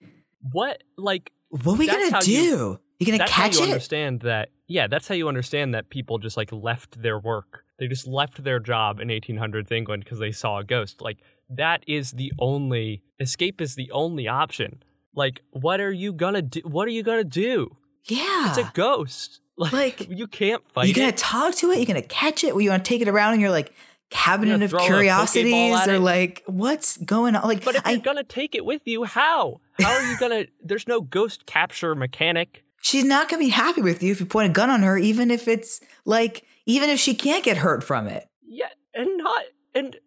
[0.51, 1.31] What like?
[1.49, 2.31] what are we gonna do?
[2.31, 3.67] you- You, gonna catch you it?
[3.69, 4.49] understand that.
[4.69, 7.65] Yeah, that's how you understand that people just like left their work.
[7.79, 11.01] They just left their job in 1800s England because they saw a ghost.
[11.01, 11.17] Like
[11.49, 14.81] that is the only escape is the only option.
[15.15, 16.61] Like what are you gonna do?
[16.63, 17.75] What are you gonna do?
[18.05, 19.41] Yeah, It's a ghost.
[19.59, 21.17] Like, Like, you can't fight You're gonna it.
[21.17, 21.79] talk to it?
[21.79, 22.53] You're gonna catch it?
[22.53, 23.73] Or you want to take it around in your like
[24.09, 25.99] cabinet of throw a Pokeball curiosities, or it?
[25.99, 27.45] like what's going on?
[27.45, 29.59] Like, But if I, you're gonna take it with you, how?
[29.81, 30.45] How are you gonna?
[30.63, 32.63] There's no ghost capture mechanic.
[32.81, 35.31] She's not gonna be happy with you if you point a gun on her, even
[35.31, 38.27] if it's like, even if she can't get hurt from it.
[38.45, 39.97] Yeah, and not and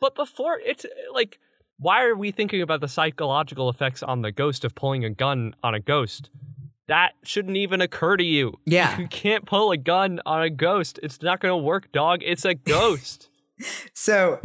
[0.00, 1.38] but before it's like
[1.80, 5.54] why are we thinking about the psychological effects on the ghost of pulling a gun
[5.62, 6.28] on a ghost?
[6.88, 8.58] That shouldn't even occur to you.
[8.66, 8.98] Yeah.
[8.98, 11.00] You can't pull a gun on a ghost.
[11.02, 12.20] It's not going to work, dog.
[12.22, 13.28] It's a ghost.
[13.92, 14.40] So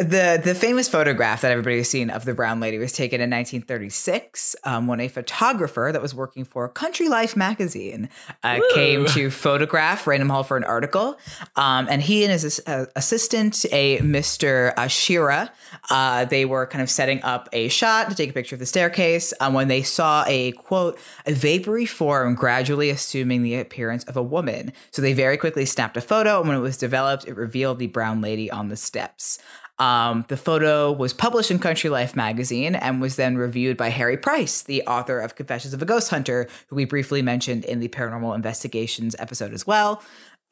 [0.00, 4.56] the the famous photograph that everybody's seen of the brown lady was taken in 1936
[4.64, 8.08] um, when a photographer that was working for Country Life magazine
[8.42, 11.18] uh, came to photograph Raynham Hall for an article.
[11.56, 14.74] Um, and he and his uh, assistant, a Mr.
[14.76, 15.50] Ashira,
[15.90, 18.66] uh, they were kind of setting up a shot to take a picture of the
[18.66, 24.16] staircase um, when they saw a quote, a vapory form gradually assuming the appearance of
[24.16, 24.72] a woman.
[24.92, 27.86] So they very quickly snapped a photo, and when it was developed, it revealed the
[27.86, 29.38] brown lady on the steps.
[29.80, 34.18] Um, the photo was published in Country Life magazine and was then reviewed by Harry
[34.18, 37.88] Price, the author of Confessions of a Ghost Hunter, who we briefly mentioned in the
[37.88, 40.02] Paranormal Investigations episode as well.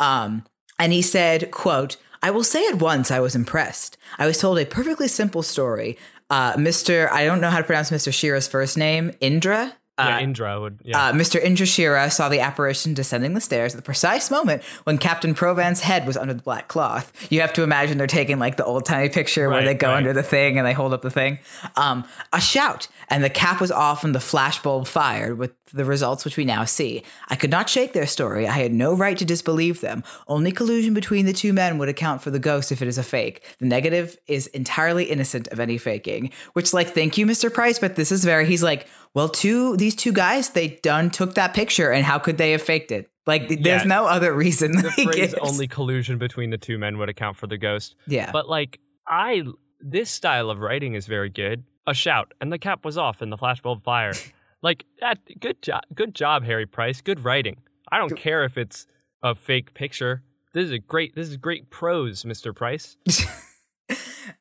[0.01, 0.47] Um,
[0.79, 3.99] and he said, quote, I will say at once I was impressed.
[4.19, 5.99] I was told a perfectly simple story.
[6.31, 7.11] Uh, Mr.
[7.11, 8.12] I don't know how to pronounce Mr.
[8.12, 9.75] Shira's first name, Indra.
[9.98, 10.78] Yeah, Uh, Indra would.
[10.84, 11.08] Yeah.
[11.08, 11.42] uh, Mr.
[11.42, 15.80] Indra Shira saw the apparition descending the stairs at the precise moment when Captain Provand's
[15.80, 17.12] head was under the black cloth.
[17.30, 19.96] You have to imagine they're taking like the old timey picture where they go right.
[19.96, 21.38] under the thing and they hold up the thing.
[21.76, 26.24] Um, a shout, and the cap was off and the flashbulb fired with the results
[26.24, 27.02] which we now see.
[27.28, 28.46] I could not shake their story.
[28.48, 30.02] I had no right to disbelieve them.
[30.26, 33.02] Only collusion between the two men would account for the ghost if it is a
[33.02, 33.42] fake.
[33.58, 36.30] The negative is entirely innocent of any faking.
[36.54, 37.52] Which, like, thank you, Mr.
[37.52, 38.46] Price, but this is very.
[38.46, 38.87] He's like,
[39.18, 42.62] well, two these two guys they done took that picture, and how could they have
[42.62, 43.11] faked it?
[43.26, 43.88] Like, th- there's Yeah.
[43.88, 44.72] no other reason.
[44.83, 45.35] the phrase gives.
[45.35, 47.96] only collusion between the two men would account for the ghost.
[48.07, 48.31] Yeah.
[48.33, 48.78] But like
[49.09, 49.42] I
[49.81, 51.64] this style of writing is very good.
[51.87, 54.16] A shout and the cap was off and the flashbulb fired.
[54.62, 57.00] like that good job good job, Harry Price.
[57.00, 57.57] Good writing.
[57.90, 58.87] I don't care if it's
[59.22, 60.22] a fake picture.
[60.54, 62.54] This is a great this is great prose, Mr.
[62.54, 62.96] Price.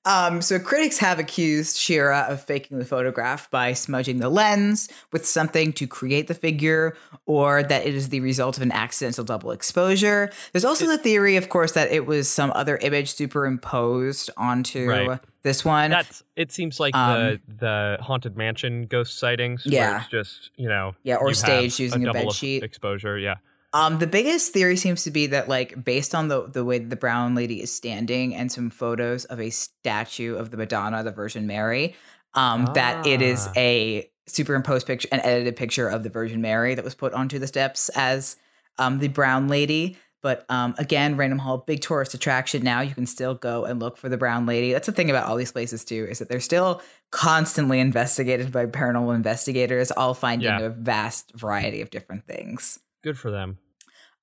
[0.06, 5.26] Um, so critics have accused Shira of faking the photograph by smudging the lens with
[5.26, 9.52] something to create the figure, or that it is the result of an accidental double
[9.52, 10.32] exposure.
[10.54, 15.20] There's also the theory, of course, that it was some other image superimposed onto Right.
[15.44, 15.92] this one.
[15.92, 20.02] That's it seems like Um, the the haunted mansion ghost sightings Yeah.
[20.02, 22.64] it's just, you know, Yeah, or staged using a double bed sheet.
[22.64, 23.36] exposure, yeah.
[23.74, 26.96] Um, the biggest theory seems to be that, like, based on the the way the
[26.96, 31.46] brown lady is standing and some photos of a statue of the Madonna, the Virgin
[31.48, 31.96] Mary,
[32.34, 33.54] um, that it is Ah.
[33.58, 37.48] a superimposed picture, an edited picture of the Virgin Mary that was put onto the
[37.48, 38.38] steps as
[38.78, 39.98] um the brown lady.
[40.24, 42.82] But um, again, Raynham Hall, big tourist attraction now.
[42.82, 44.74] You can still go and look for the brown lady.
[44.74, 48.66] That's the thing about all these places too, is that they're still constantly investigated by
[48.66, 50.60] paranormal investigators, all finding Yeah.
[50.60, 52.80] a vast variety of different things.
[53.08, 53.58] Good for them.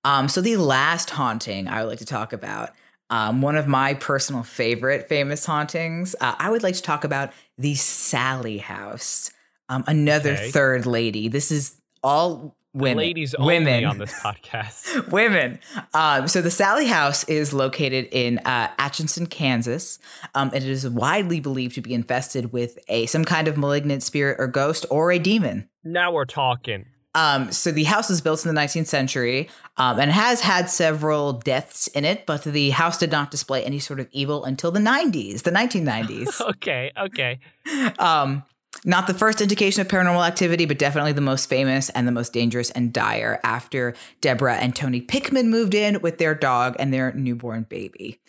[0.05, 2.73] Um, so the last haunting I would like to talk about,
[3.09, 7.33] um, one of my personal favorite famous hauntings, uh, I would like to talk about
[7.57, 9.31] the Sally House.
[9.71, 10.51] Um, another Okay.
[10.51, 11.29] third lady.
[11.29, 12.99] This is all women.
[12.99, 13.87] Ladies women.
[13.87, 15.09] on this podcast.
[15.11, 15.61] women.
[15.95, 19.99] Um, so the Sally House is located in uh, Atchison, Kansas,
[20.35, 24.03] um, and it is widely believed to be infested with a some kind of malignant
[24.03, 25.71] spirit or ghost or a demon.
[25.83, 26.85] now we're talking.
[27.15, 31.33] Um, so the house was built in the 19th century um, and has had several
[31.33, 34.81] deaths in it, but the house did not display any sort of evil until the
[34.81, 36.41] 90s, the 1990s.
[36.55, 37.39] Okay, okay.
[37.99, 38.43] um,
[38.85, 42.33] not the first indication of paranormal activity, but definitely the most famous and the most
[42.33, 47.13] dangerous and dire after Deborah and Tony Pickman moved in with their dog and their
[47.13, 48.21] newborn baby.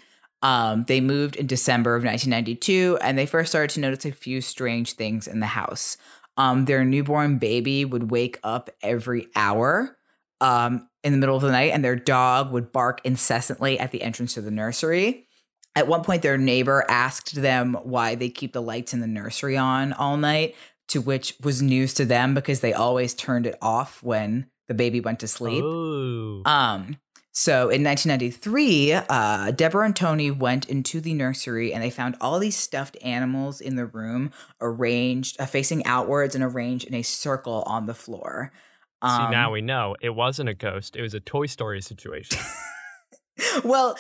[0.41, 4.41] Um, they moved in December of 1992 and they first started to notice a few
[4.41, 5.97] strange things in the house.
[6.37, 9.97] Um, their newborn baby would wake up every hour
[10.41, 14.01] um, in the middle of the night and their dog would bark incessantly at the
[14.01, 15.27] entrance to the nursery.
[15.75, 19.57] At one point, their neighbor asked them why they keep the lights in the nursery
[19.57, 20.55] on all night,
[20.89, 25.01] to which was news to them because they always turned it off when the baby
[25.01, 25.63] went to sleep.
[25.63, 26.43] Ooh.
[26.45, 26.97] Um,
[27.37, 32.39] so in 1993, uh, Deborah and Tony went into the nursery and they found all
[32.39, 37.63] these stuffed animals in the room, arranged, uh, facing outwards and arranged in a circle
[37.67, 38.53] on the floor.
[39.03, 40.95] See, Um, now we know it wasn't a ghost.
[40.95, 42.39] It was a Toy Story situation.
[43.65, 43.97] well,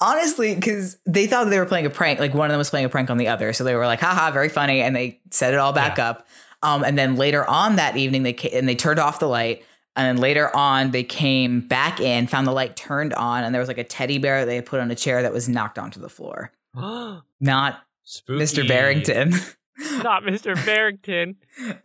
[0.00, 2.86] honestly, because they thought they were playing a prank, like one of them was playing
[2.86, 5.54] a prank on the other, so they were like, "Haha, very funny," and they set
[5.54, 6.10] it all back Yeah.
[6.10, 6.26] up.
[6.64, 9.64] Um, and then later on that evening, they ca- and they turned off the light.
[9.94, 13.60] And then later on, they came back in, found the light turned on, and there
[13.60, 15.78] was like a teddy bear that they had put on a chair that was knocked
[15.78, 16.50] onto the floor.
[16.74, 18.42] Not Spooky.
[18.42, 18.66] Mr.
[18.66, 19.34] Barrington.
[20.02, 20.54] Not Mr.
[20.64, 21.36] Barrington.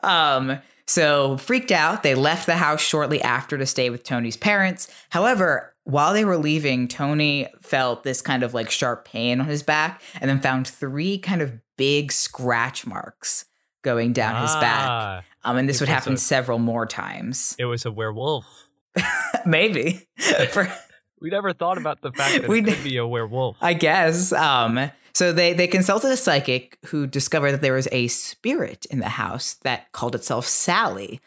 [0.04, 4.88] Um, so freaked out, they left the house shortly after to stay with Tony's parents.
[5.10, 9.64] However, while they were leaving, Tony felt this kind of like sharp pain on his
[9.64, 13.46] back and then found three kind of big scratch marks
[13.84, 15.24] going down his back.
[15.48, 17.56] Um, and this it would happen a- several more times.
[17.58, 18.46] It was a werewolf.
[19.46, 20.08] Maybe.
[20.52, 20.72] For-
[21.20, 23.58] We never thought about the fact that We it could be a werewolf.
[23.62, 24.32] I guess.
[24.34, 29.00] Um, so they they consulted a psychic who discovered that there was a spirit in
[29.00, 31.20] the house that called itself Sally.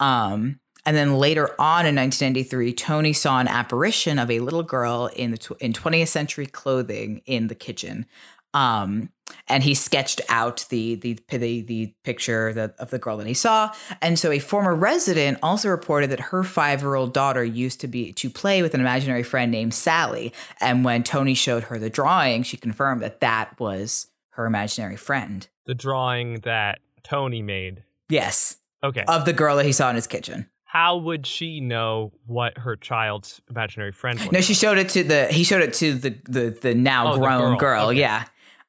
[0.00, 5.10] Um, and then later on in 1993, Tony saw an apparition of a little girl
[5.16, 8.06] in the tw- in 20th century clothing in the kitchen.
[8.54, 9.10] Um,
[9.48, 13.34] and he sketched out the the the, the picture that, of the girl that he
[13.34, 13.72] saw.
[14.02, 17.86] And so a former resident also reported that her five year old daughter used to
[17.88, 20.32] be to play with an imaginary friend named Sally.
[20.60, 25.46] And when Tony showed her the drawing, she confirmed that that was her imaginary friend.
[25.66, 27.82] The drawing that Tony made.
[28.08, 29.04] Yes, Okay.
[29.08, 30.48] of the girl that he saw in his kitchen.
[30.64, 34.30] How would she know what her child's imaginary friend was?
[34.30, 37.14] No, she showed it to the he showed it to the the the now Oh,
[37.14, 37.58] the grown girl.
[37.58, 37.86] girl.
[37.88, 38.00] Okay.
[38.00, 38.24] Yeah.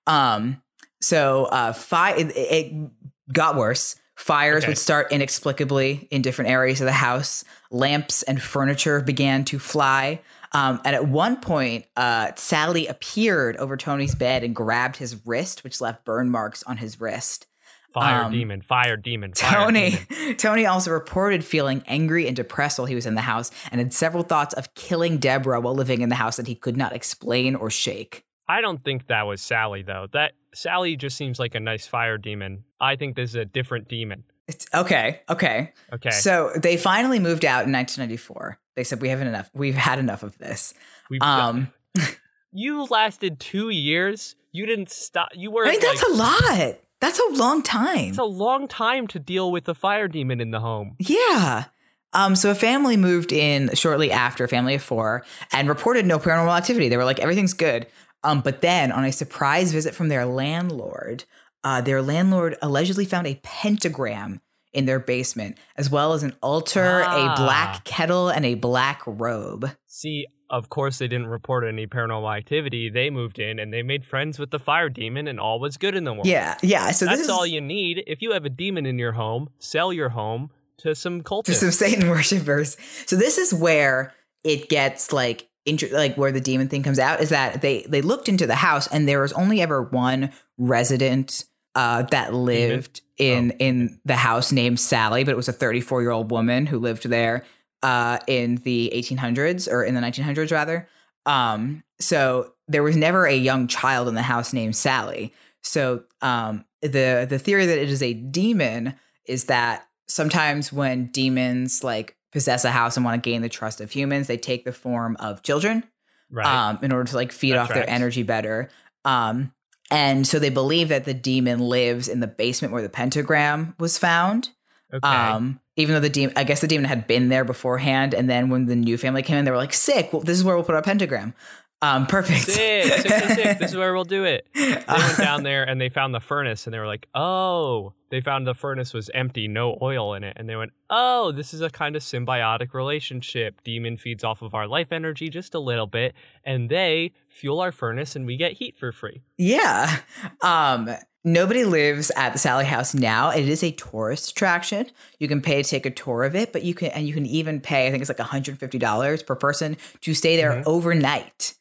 [0.07, 0.61] Um.
[1.01, 2.17] So uh, five.
[2.17, 2.91] It, it
[3.31, 3.95] got worse.
[4.15, 4.71] Fires Okay.
[4.71, 7.43] would start inexplicably in different areas of the house.
[7.69, 10.21] Lamps and furniture began to fly.
[10.53, 15.63] Um, and at one point, uh, Sally appeared over Tony's bed and grabbed his wrist,
[15.63, 17.45] which left burn marks on his wrist.
[17.93, 20.35] Fire Um, demon, fire demon, fire Tony demon.
[20.37, 23.93] Tony also reported feeling angry and depressed while he was in the house and had
[23.93, 27.53] several thoughts of killing Deborah while living in the house that he could not explain
[27.55, 28.23] or shake.
[28.47, 30.07] I don't think that was Sally though.
[30.13, 32.63] That Sally just seems like a nice fire demon.
[32.79, 34.23] I think this is a different demon.
[34.47, 35.73] It's, okay, okay.
[35.91, 36.09] Okay.
[36.09, 38.59] So they finally moved out in 1994.
[38.75, 39.49] They said we haven't enough.
[39.53, 40.73] We've had enough of this.
[41.09, 41.73] We've Um,
[42.53, 44.35] you lasted two years.
[44.53, 45.29] You didn't stop.
[45.35, 45.65] You were.
[45.65, 46.75] I mean that's like, a lot.
[46.99, 48.09] That's a long time.
[48.09, 50.95] It's a long time to deal with a fire demon in the home.
[50.99, 51.65] Yeah.
[52.13, 56.17] Um, so a family moved in shortly after, a family of four, and reported no
[56.17, 56.89] paranormal activity.
[56.89, 57.85] They were like, everything's good.
[58.23, 61.23] Um, but then on a surprise visit from their landlord,
[61.63, 64.41] uh, their landlord allegedly found a pentagram
[64.73, 67.33] in their basement, as well as an altar, Ah.
[67.33, 69.71] a black kettle, and a black robe.
[69.87, 72.89] See, of course, they didn't report any paranormal activity.
[72.89, 75.95] They moved in and they made friends with the fire demon, and all was good
[75.95, 76.27] in the world.
[76.27, 76.91] Yeah, yeah.
[76.91, 78.03] So That's this is all you need.
[78.07, 81.53] If you have a demon in your home, sell your home to some cultists, to
[81.55, 82.77] some Satan worshippers.
[83.07, 87.21] So this is where it gets like inter- like where the demon thing comes out
[87.21, 91.45] is that they they looked into the house and there was only ever one resident
[91.75, 96.11] uh, that lived in in the house named Sally, but it was a 34 year
[96.11, 97.45] old woman who lived there
[97.83, 100.89] uh, in the 1800s or in the 1900s rather.
[101.27, 105.33] Um, so there was never a young child in the house named Sally.
[105.61, 111.83] So um, the the theory that it is a demon is that sometimes when demons
[111.83, 114.71] like possess a house and want to gain the trust of humans, they take the
[114.71, 115.83] form of children
[116.29, 116.45] right.
[116.45, 118.69] um, in order to like feed That off their energy better.
[119.05, 119.51] Um,
[119.89, 123.97] and so they believe that the demon lives in the basement where the pentagram was
[123.97, 124.49] found.
[124.93, 125.07] okay.
[125.07, 128.49] Um, even though the demon, I guess the demon had been there beforehand, and then
[128.49, 130.13] when the new family came in, they were like, "Sick!
[130.13, 131.33] Well, this is where we'll put our pentagram."
[131.81, 132.39] Um, perfect.
[132.41, 133.59] sick, sick, sick.
[133.59, 134.47] This is where we'll do it.
[134.55, 138.19] They went down there and they found the furnace and they were like, oh, they
[138.21, 140.33] found the furnace was empty, no oil in it.
[140.39, 143.61] And they went, oh, this is a kind of symbiotic relationship.
[143.63, 147.71] Demon feeds off of our life energy just a little bit, and they fuel our
[147.71, 149.21] furnace and we get heat for free.
[149.37, 149.99] Yeah.
[150.41, 150.89] Um,
[151.23, 153.29] nobody lives at the Sally House now.
[153.29, 154.87] It is a tourist attraction.
[155.19, 157.25] You can pay to take a tour of it, but you can and you can
[157.27, 160.63] even pay, I think it's like $150 per person to stay there Mhm.
[160.65, 161.53] overnight.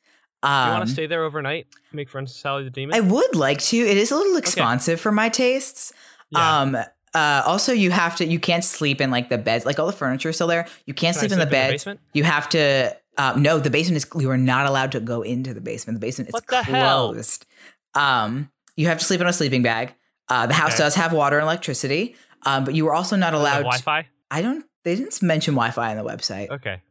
[0.43, 1.67] Do you Um, want to stay there overnight?
[1.93, 2.95] Make friends with Sally the Demon?
[2.97, 3.77] I would like to.
[3.77, 5.93] It is a little expensive for my tastes.
[6.31, 6.61] Yeah.
[6.61, 6.77] Um
[7.15, 8.27] uh, also, you have to.
[8.27, 9.65] You can't sleep in like the beds.
[9.65, 10.67] Like all the furniture is still there.
[10.85, 11.73] You can't Can sleep in the sleep in the beds.
[11.85, 12.01] basement?
[12.13, 12.95] you have to.
[13.17, 14.07] Um, no, the basement is.
[14.23, 15.99] You are not allowed to go into the basement.
[15.99, 17.13] The basement is What the hell?
[17.13, 17.47] closed.
[17.95, 19.95] Um, you have to sleep in a sleeping bag.
[20.29, 20.83] Uh, the house Okay.
[20.83, 23.63] does have water and electricity, um, but you are also not Does it have allowed.
[23.83, 24.07] Wi-Fi?
[24.31, 24.67] I don't.
[24.85, 26.51] They didn't mention Wi-Fi on the website.
[26.51, 26.83] Okay.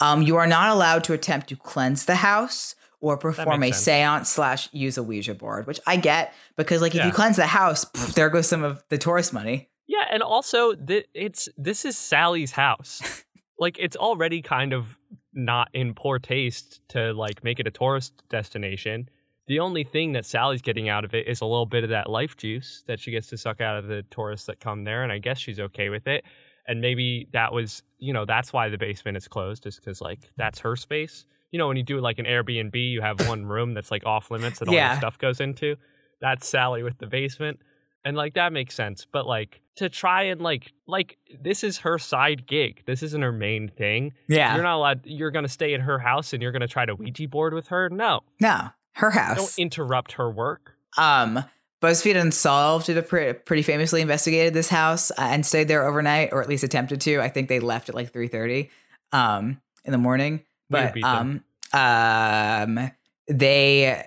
[0.00, 3.78] Um, you are not allowed to attempt to cleanse the house or perform a sense.
[3.84, 7.06] seance slash use a Ouija board, which I get because like if Yeah.
[7.08, 9.68] you cleanse the house, pff, there goes some of the tourist money.
[9.86, 13.24] Yeah, and also th- it's this is Sally's house.
[13.58, 14.96] like it's already kind of
[15.34, 19.08] not in poor taste to like make it a tourist destination.
[19.46, 22.08] The only thing that Sally's getting out of it is a little bit of that
[22.08, 25.12] life juice that she gets to suck out of the tourists that come there, and
[25.12, 26.24] I guess she's okay with it.
[26.66, 30.20] And maybe that was, you know, that's why the basement is closed, is because like
[30.38, 31.26] that's her space.
[31.54, 34.28] You know, when you do like an Airbnb, you have one room that's like off
[34.32, 34.88] limits that all Yeah.
[34.94, 35.76] your stuff goes into.
[36.20, 37.60] That's Sally with the basement
[38.04, 41.98] and like that makes sense but like to try and like like this is her
[41.98, 44.54] side gig this isn't her main thing Yeah.
[44.54, 47.26] you're not allowed you're gonna stay at her house and you're gonna try to ouija
[47.28, 49.36] board with her no no, her house.
[49.56, 51.44] don't interrupt her work Um,
[51.80, 56.30] BuzzFeed Unsolved did a pre- pretty famously investigated this house uh, and stayed there overnight,
[56.32, 57.20] or at least attempted to.
[57.20, 58.70] I think they left at like three thirty,
[59.12, 60.42] um, in the morning.
[60.70, 62.90] But um, um,
[63.28, 64.06] they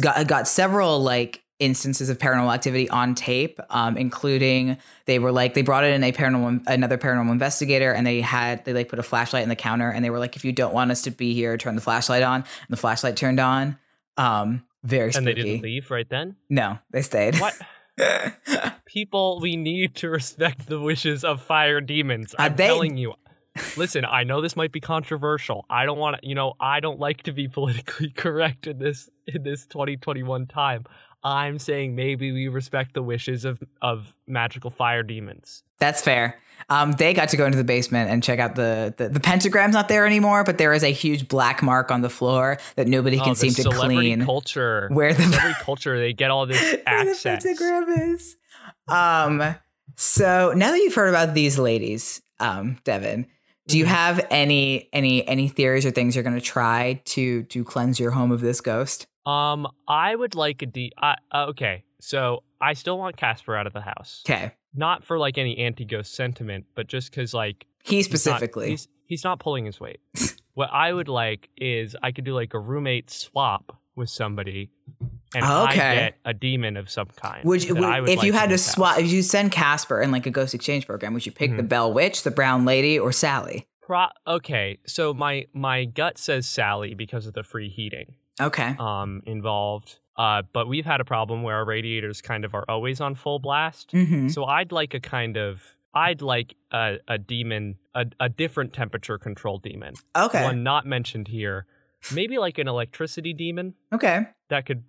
[0.00, 5.54] got got several like instances of paranormal activity on tape, um, including they were like
[5.54, 9.02] they brought in a paranormal another paranormal investigator and they had they like put a
[9.02, 11.32] flashlight in the counter and they were like if you don't want us to be
[11.32, 13.78] here turn the flashlight on and the flashlight turned on.
[14.18, 15.18] Um, very spooky.
[15.18, 17.36] and they didn't leave right then No, they stayed.
[17.40, 17.54] what
[18.86, 23.14] people we need to respect the wishes of fire demons Uh, i'm they- telling you
[23.76, 26.98] listen i know this might be controversial i don't want to you know i don't
[27.00, 30.84] like to be politically correct in this in this 2021 time
[31.24, 36.40] i'm saying maybe we respect the wishes of of magical fire demons That's fair.
[36.70, 39.74] Um, they got to go into the basement and check out the, the the pentagram's
[39.74, 43.18] not there anymore, but there is a huge black mark on the floor that nobody
[43.18, 44.24] can oh, seem the to clean.
[44.24, 48.36] culture Where the, celebrity culture they get all this where the access pentagram is.
[48.88, 49.54] Um,
[49.96, 53.26] So now that you've heard about these ladies, um, Devin,
[53.68, 53.88] do you Mhm.
[53.88, 58.12] have any any any theories or things you're going to try to to cleanse your
[58.12, 59.06] home of this ghost?
[59.26, 60.92] Um, I would like a D.
[61.00, 64.22] Uh, uh, okay, so I still want Casper out of the house.
[64.28, 68.70] Okay, Not for like any anti-ghost sentiment, but just because like he he's not- specifically.
[68.70, 69.98] he's he's not pulling his weight.
[70.54, 74.70] what I would like is I could do like a roommate swap with somebody,
[75.34, 75.94] and I Okay.
[75.96, 77.44] get a demon of some kind.
[77.44, 80.30] Would you, would, if you had to swap, if you send Casper in like a
[80.30, 81.68] ghost exchange program, would you pick the Mhm.
[81.68, 83.66] Bell Witch, the Brown Lady, or Sally?
[83.82, 89.22] Pro- okay, so my my gut says Sally because of the free heating Okay, um
[89.26, 89.98] involved.
[90.16, 93.38] Uh, but we've had a problem where our radiators kind of are always on full
[93.38, 93.90] blast.
[93.92, 95.62] hmm So I'd like a kind of
[95.94, 99.94] I'd like a, a demon, a, a different temperature control demon.
[100.16, 101.64] okay, One not mentioned here.
[102.14, 104.26] Maybe like an electricity demon okay.
[104.48, 104.84] that could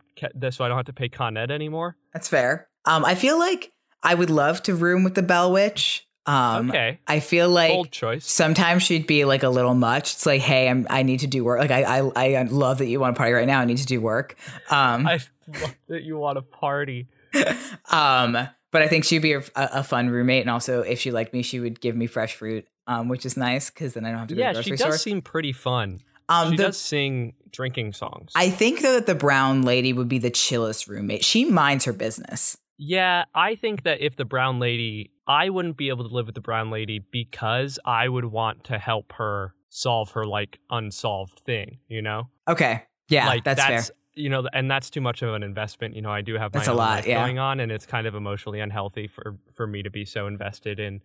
[0.50, 1.96] so I don't have to pay Con Ed anymore.
[2.14, 2.68] That's fair.
[2.86, 3.72] Um, I feel like
[4.04, 6.08] I would love to room with the Bell Witch.
[6.26, 8.30] Um, okay, I feel like bold choice.
[8.30, 10.14] sometimes she'd be like a little much.
[10.14, 11.60] It's like, hey, I'm I need to do work.
[11.60, 13.62] Like I I, I love that you want to party right now.
[13.62, 14.36] I need to do work.
[14.70, 15.20] Um, I
[15.62, 17.08] love that you want to party.
[17.92, 18.38] um,
[18.72, 21.42] but I think she'd be a, a fun roommate, and also if she liked me,
[21.44, 24.28] she would give me fresh fruit, um, which is nice because then I don't have
[24.30, 25.12] to go Yeah, to the she grocery does store.
[25.12, 26.02] seem pretty fun.
[26.30, 28.32] Um, she the- does sing drinking songs.
[28.36, 31.24] I think though that the brown lady would be the chillest roommate.
[31.24, 32.58] She minds her business.
[32.78, 36.36] Yeah, I think that if the brown lady, I wouldn't be able to live with
[36.36, 41.80] the brown lady because I would want to help her solve her like unsolved thing,
[41.88, 42.30] you know?
[42.48, 43.84] Okay, yeah, like that's, fair.
[44.14, 45.96] You know, and that's too much of an investment.
[45.96, 47.24] You know, I do have my That's a lot, life yeah.
[47.24, 50.80] going on, and it's kind of emotionally unhealthy for for me to be so invested
[50.80, 51.02] in,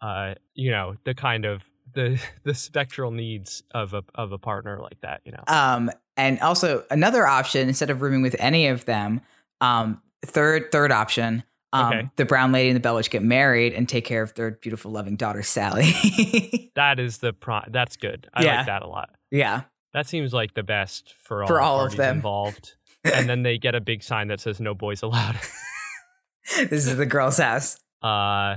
[0.00, 1.62] uh, you know, the kind of
[1.96, 5.22] the the spectral needs of a of a partner like that.
[5.24, 9.20] You know, Um, and also another option instead of rooming with any of them,
[9.60, 11.42] um, third third option,
[11.72, 12.08] um, Okay.
[12.16, 14.92] the brown lady and the Bell Witch get married and take care of their beautiful,
[14.92, 16.70] loving daughter Sally.
[16.76, 17.60] that is the pro.
[17.68, 18.28] That's good.
[18.32, 18.56] I Yeah.
[18.58, 19.10] like that a lot.
[19.32, 22.16] yeah, That seems like the best for all, For all of them.
[22.16, 22.76] involved.
[23.04, 25.36] and then they get a big sign that says "No boys allowed."
[26.56, 27.78] this is the girl's house.
[28.02, 28.56] Uh,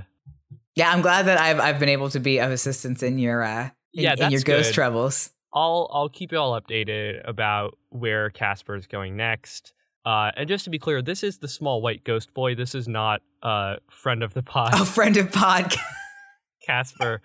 [0.80, 3.66] Yeah, I'm glad that I've I've been able to be of assistance in your uh
[3.94, 4.76] in, Yeah, in your ghost good.
[4.76, 5.32] troubles.
[5.54, 9.74] I'll I'll keep you all updated about where Casper is going next.
[10.06, 12.56] Uh, and just to be clear, this is the small white ghost boy.
[12.56, 15.82] This is not a friend of the pod, A friend of podcast.
[16.66, 17.22] Casper,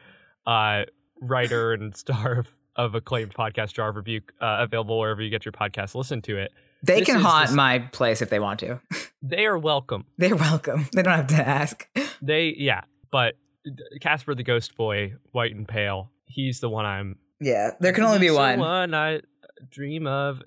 [0.47, 0.83] uh,
[1.21, 5.45] writer and star of, of acclaimed podcast Jar of Rebuke, uh, available wherever you get
[5.45, 5.95] your podcast.
[5.95, 6.51] Listen to it.
[6.83, 8.81] They This can haunt my place if they want to.
[9.27, 10.05] They are welcome.
[10.19, 10.87] They're welcome.
[10.93, 11.89] They don't have to ask.
[12.21, 13.37] They yeah, but
[14.01, 16.11] Casper the ghost boy, white and pale.
[16.27, 17.17] He's the one I'm.
[17.41, 19.21] Yeah, there can only be one one I
[19.71, 20.43] dream of,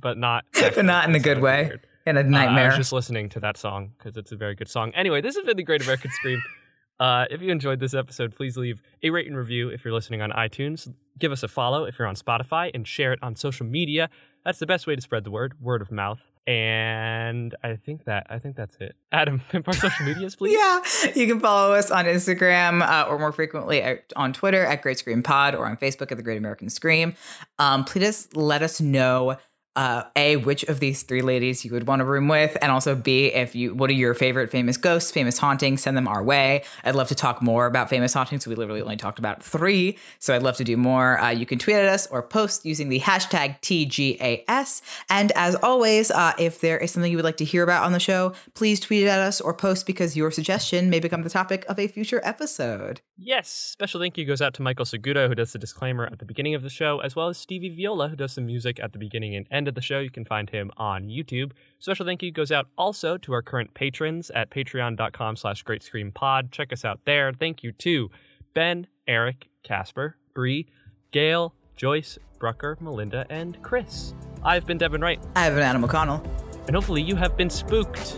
[0.00, 0.44] but not.
[0.60, 1.64] But not in a good way.
[1.66, 1.86] weird.
[2.06, 2.68] in a Uh, I nightmare.
[2.68, 4.92] was just listening to that song because it's a very good song.
[4.94, 6.42] Anyway, this has been the Great American Scream.
[7.00, 10.20] Uh, if you enjoyed this episode, please leave a rate and review if you're listening
[10.20, 10.92] on iTunes.
[11.16, 14.10] Give us a follow if you're on Spotify, and share it on social media.
[14.44, 16.18] That's the best way to spread the word, word of mouth.
[16.48, 18.96] And I think that I think that's it.
[19.12, 20.56] Adam, pimp our social medias, please.
[20.58, 20.80] Yeah,
[21.14, 24.98] you can follow us on Instagram uh, or more frequently at, on Twitter at Great
[24.98, 27.14] Scream Pod or on Facebook at The Great American Scream.
[27.58, 29.36] Um, please let us know.
[29.78, 32.96] Uh, a which of these three ladies you would want to room with, and also
[32.96, 35.82] B if you what are your favorite famous ghosts, famous hauntings?
[35.82, 36.64] Send them our way.
[36.82, 38.44] I'd love to talk more about famous hauntings.
[38.44, 41.20] We literally only talked about three, so I'd love to do more.
[41.20, 44.82] Uh, you can tweet at us or post using the hashtag TGAS.
[45.08, 47.92] And as always, uh, if there is something you would like to hear about on
[47.92, 51.64] the show, please tweet at us or post because your suggestion may become the topic
[51.68, 53.00] of a future episode.
[53.16, 56.24] Yes, special thank you goes out to Michael Seguda, who does the disclaimer at the
[56.24, 58.98] beginning of the show, as well as Stevie Viola, who does the music at the
[58.98, 60.00] beginning and end of the show.
[60.00, 61.52] You can find him on YouTube.
[61.78, 66.10] Special thank you goes out also to our current patrons at patreon.com slash great scream
[66.10, 66.50] pod.
[66.50, 67.32] Check us out there.
[67.32, 68.10] Thank you to
[68.54, 70.66] Ben, Eric, Casper, Bree,
[71.12, 74.14] Gail, Joyce, Brucker, Melinda, and Chris.
[74.42, 76.22] I've been Devin Wright, I have an Adam O'Connell.
[76.66, 78.16] and hopefully you have been spooked,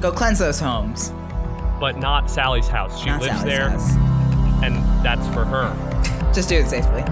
[0.00, 1.10] Go cleanse those homes.
[1.80, 3.00] but not Sally's house.
[3.00, 3.92] She Not lives Sally's there, house.
[4.64, 6.32] and that's for her.
[6.32, 7.02] Just do it safely.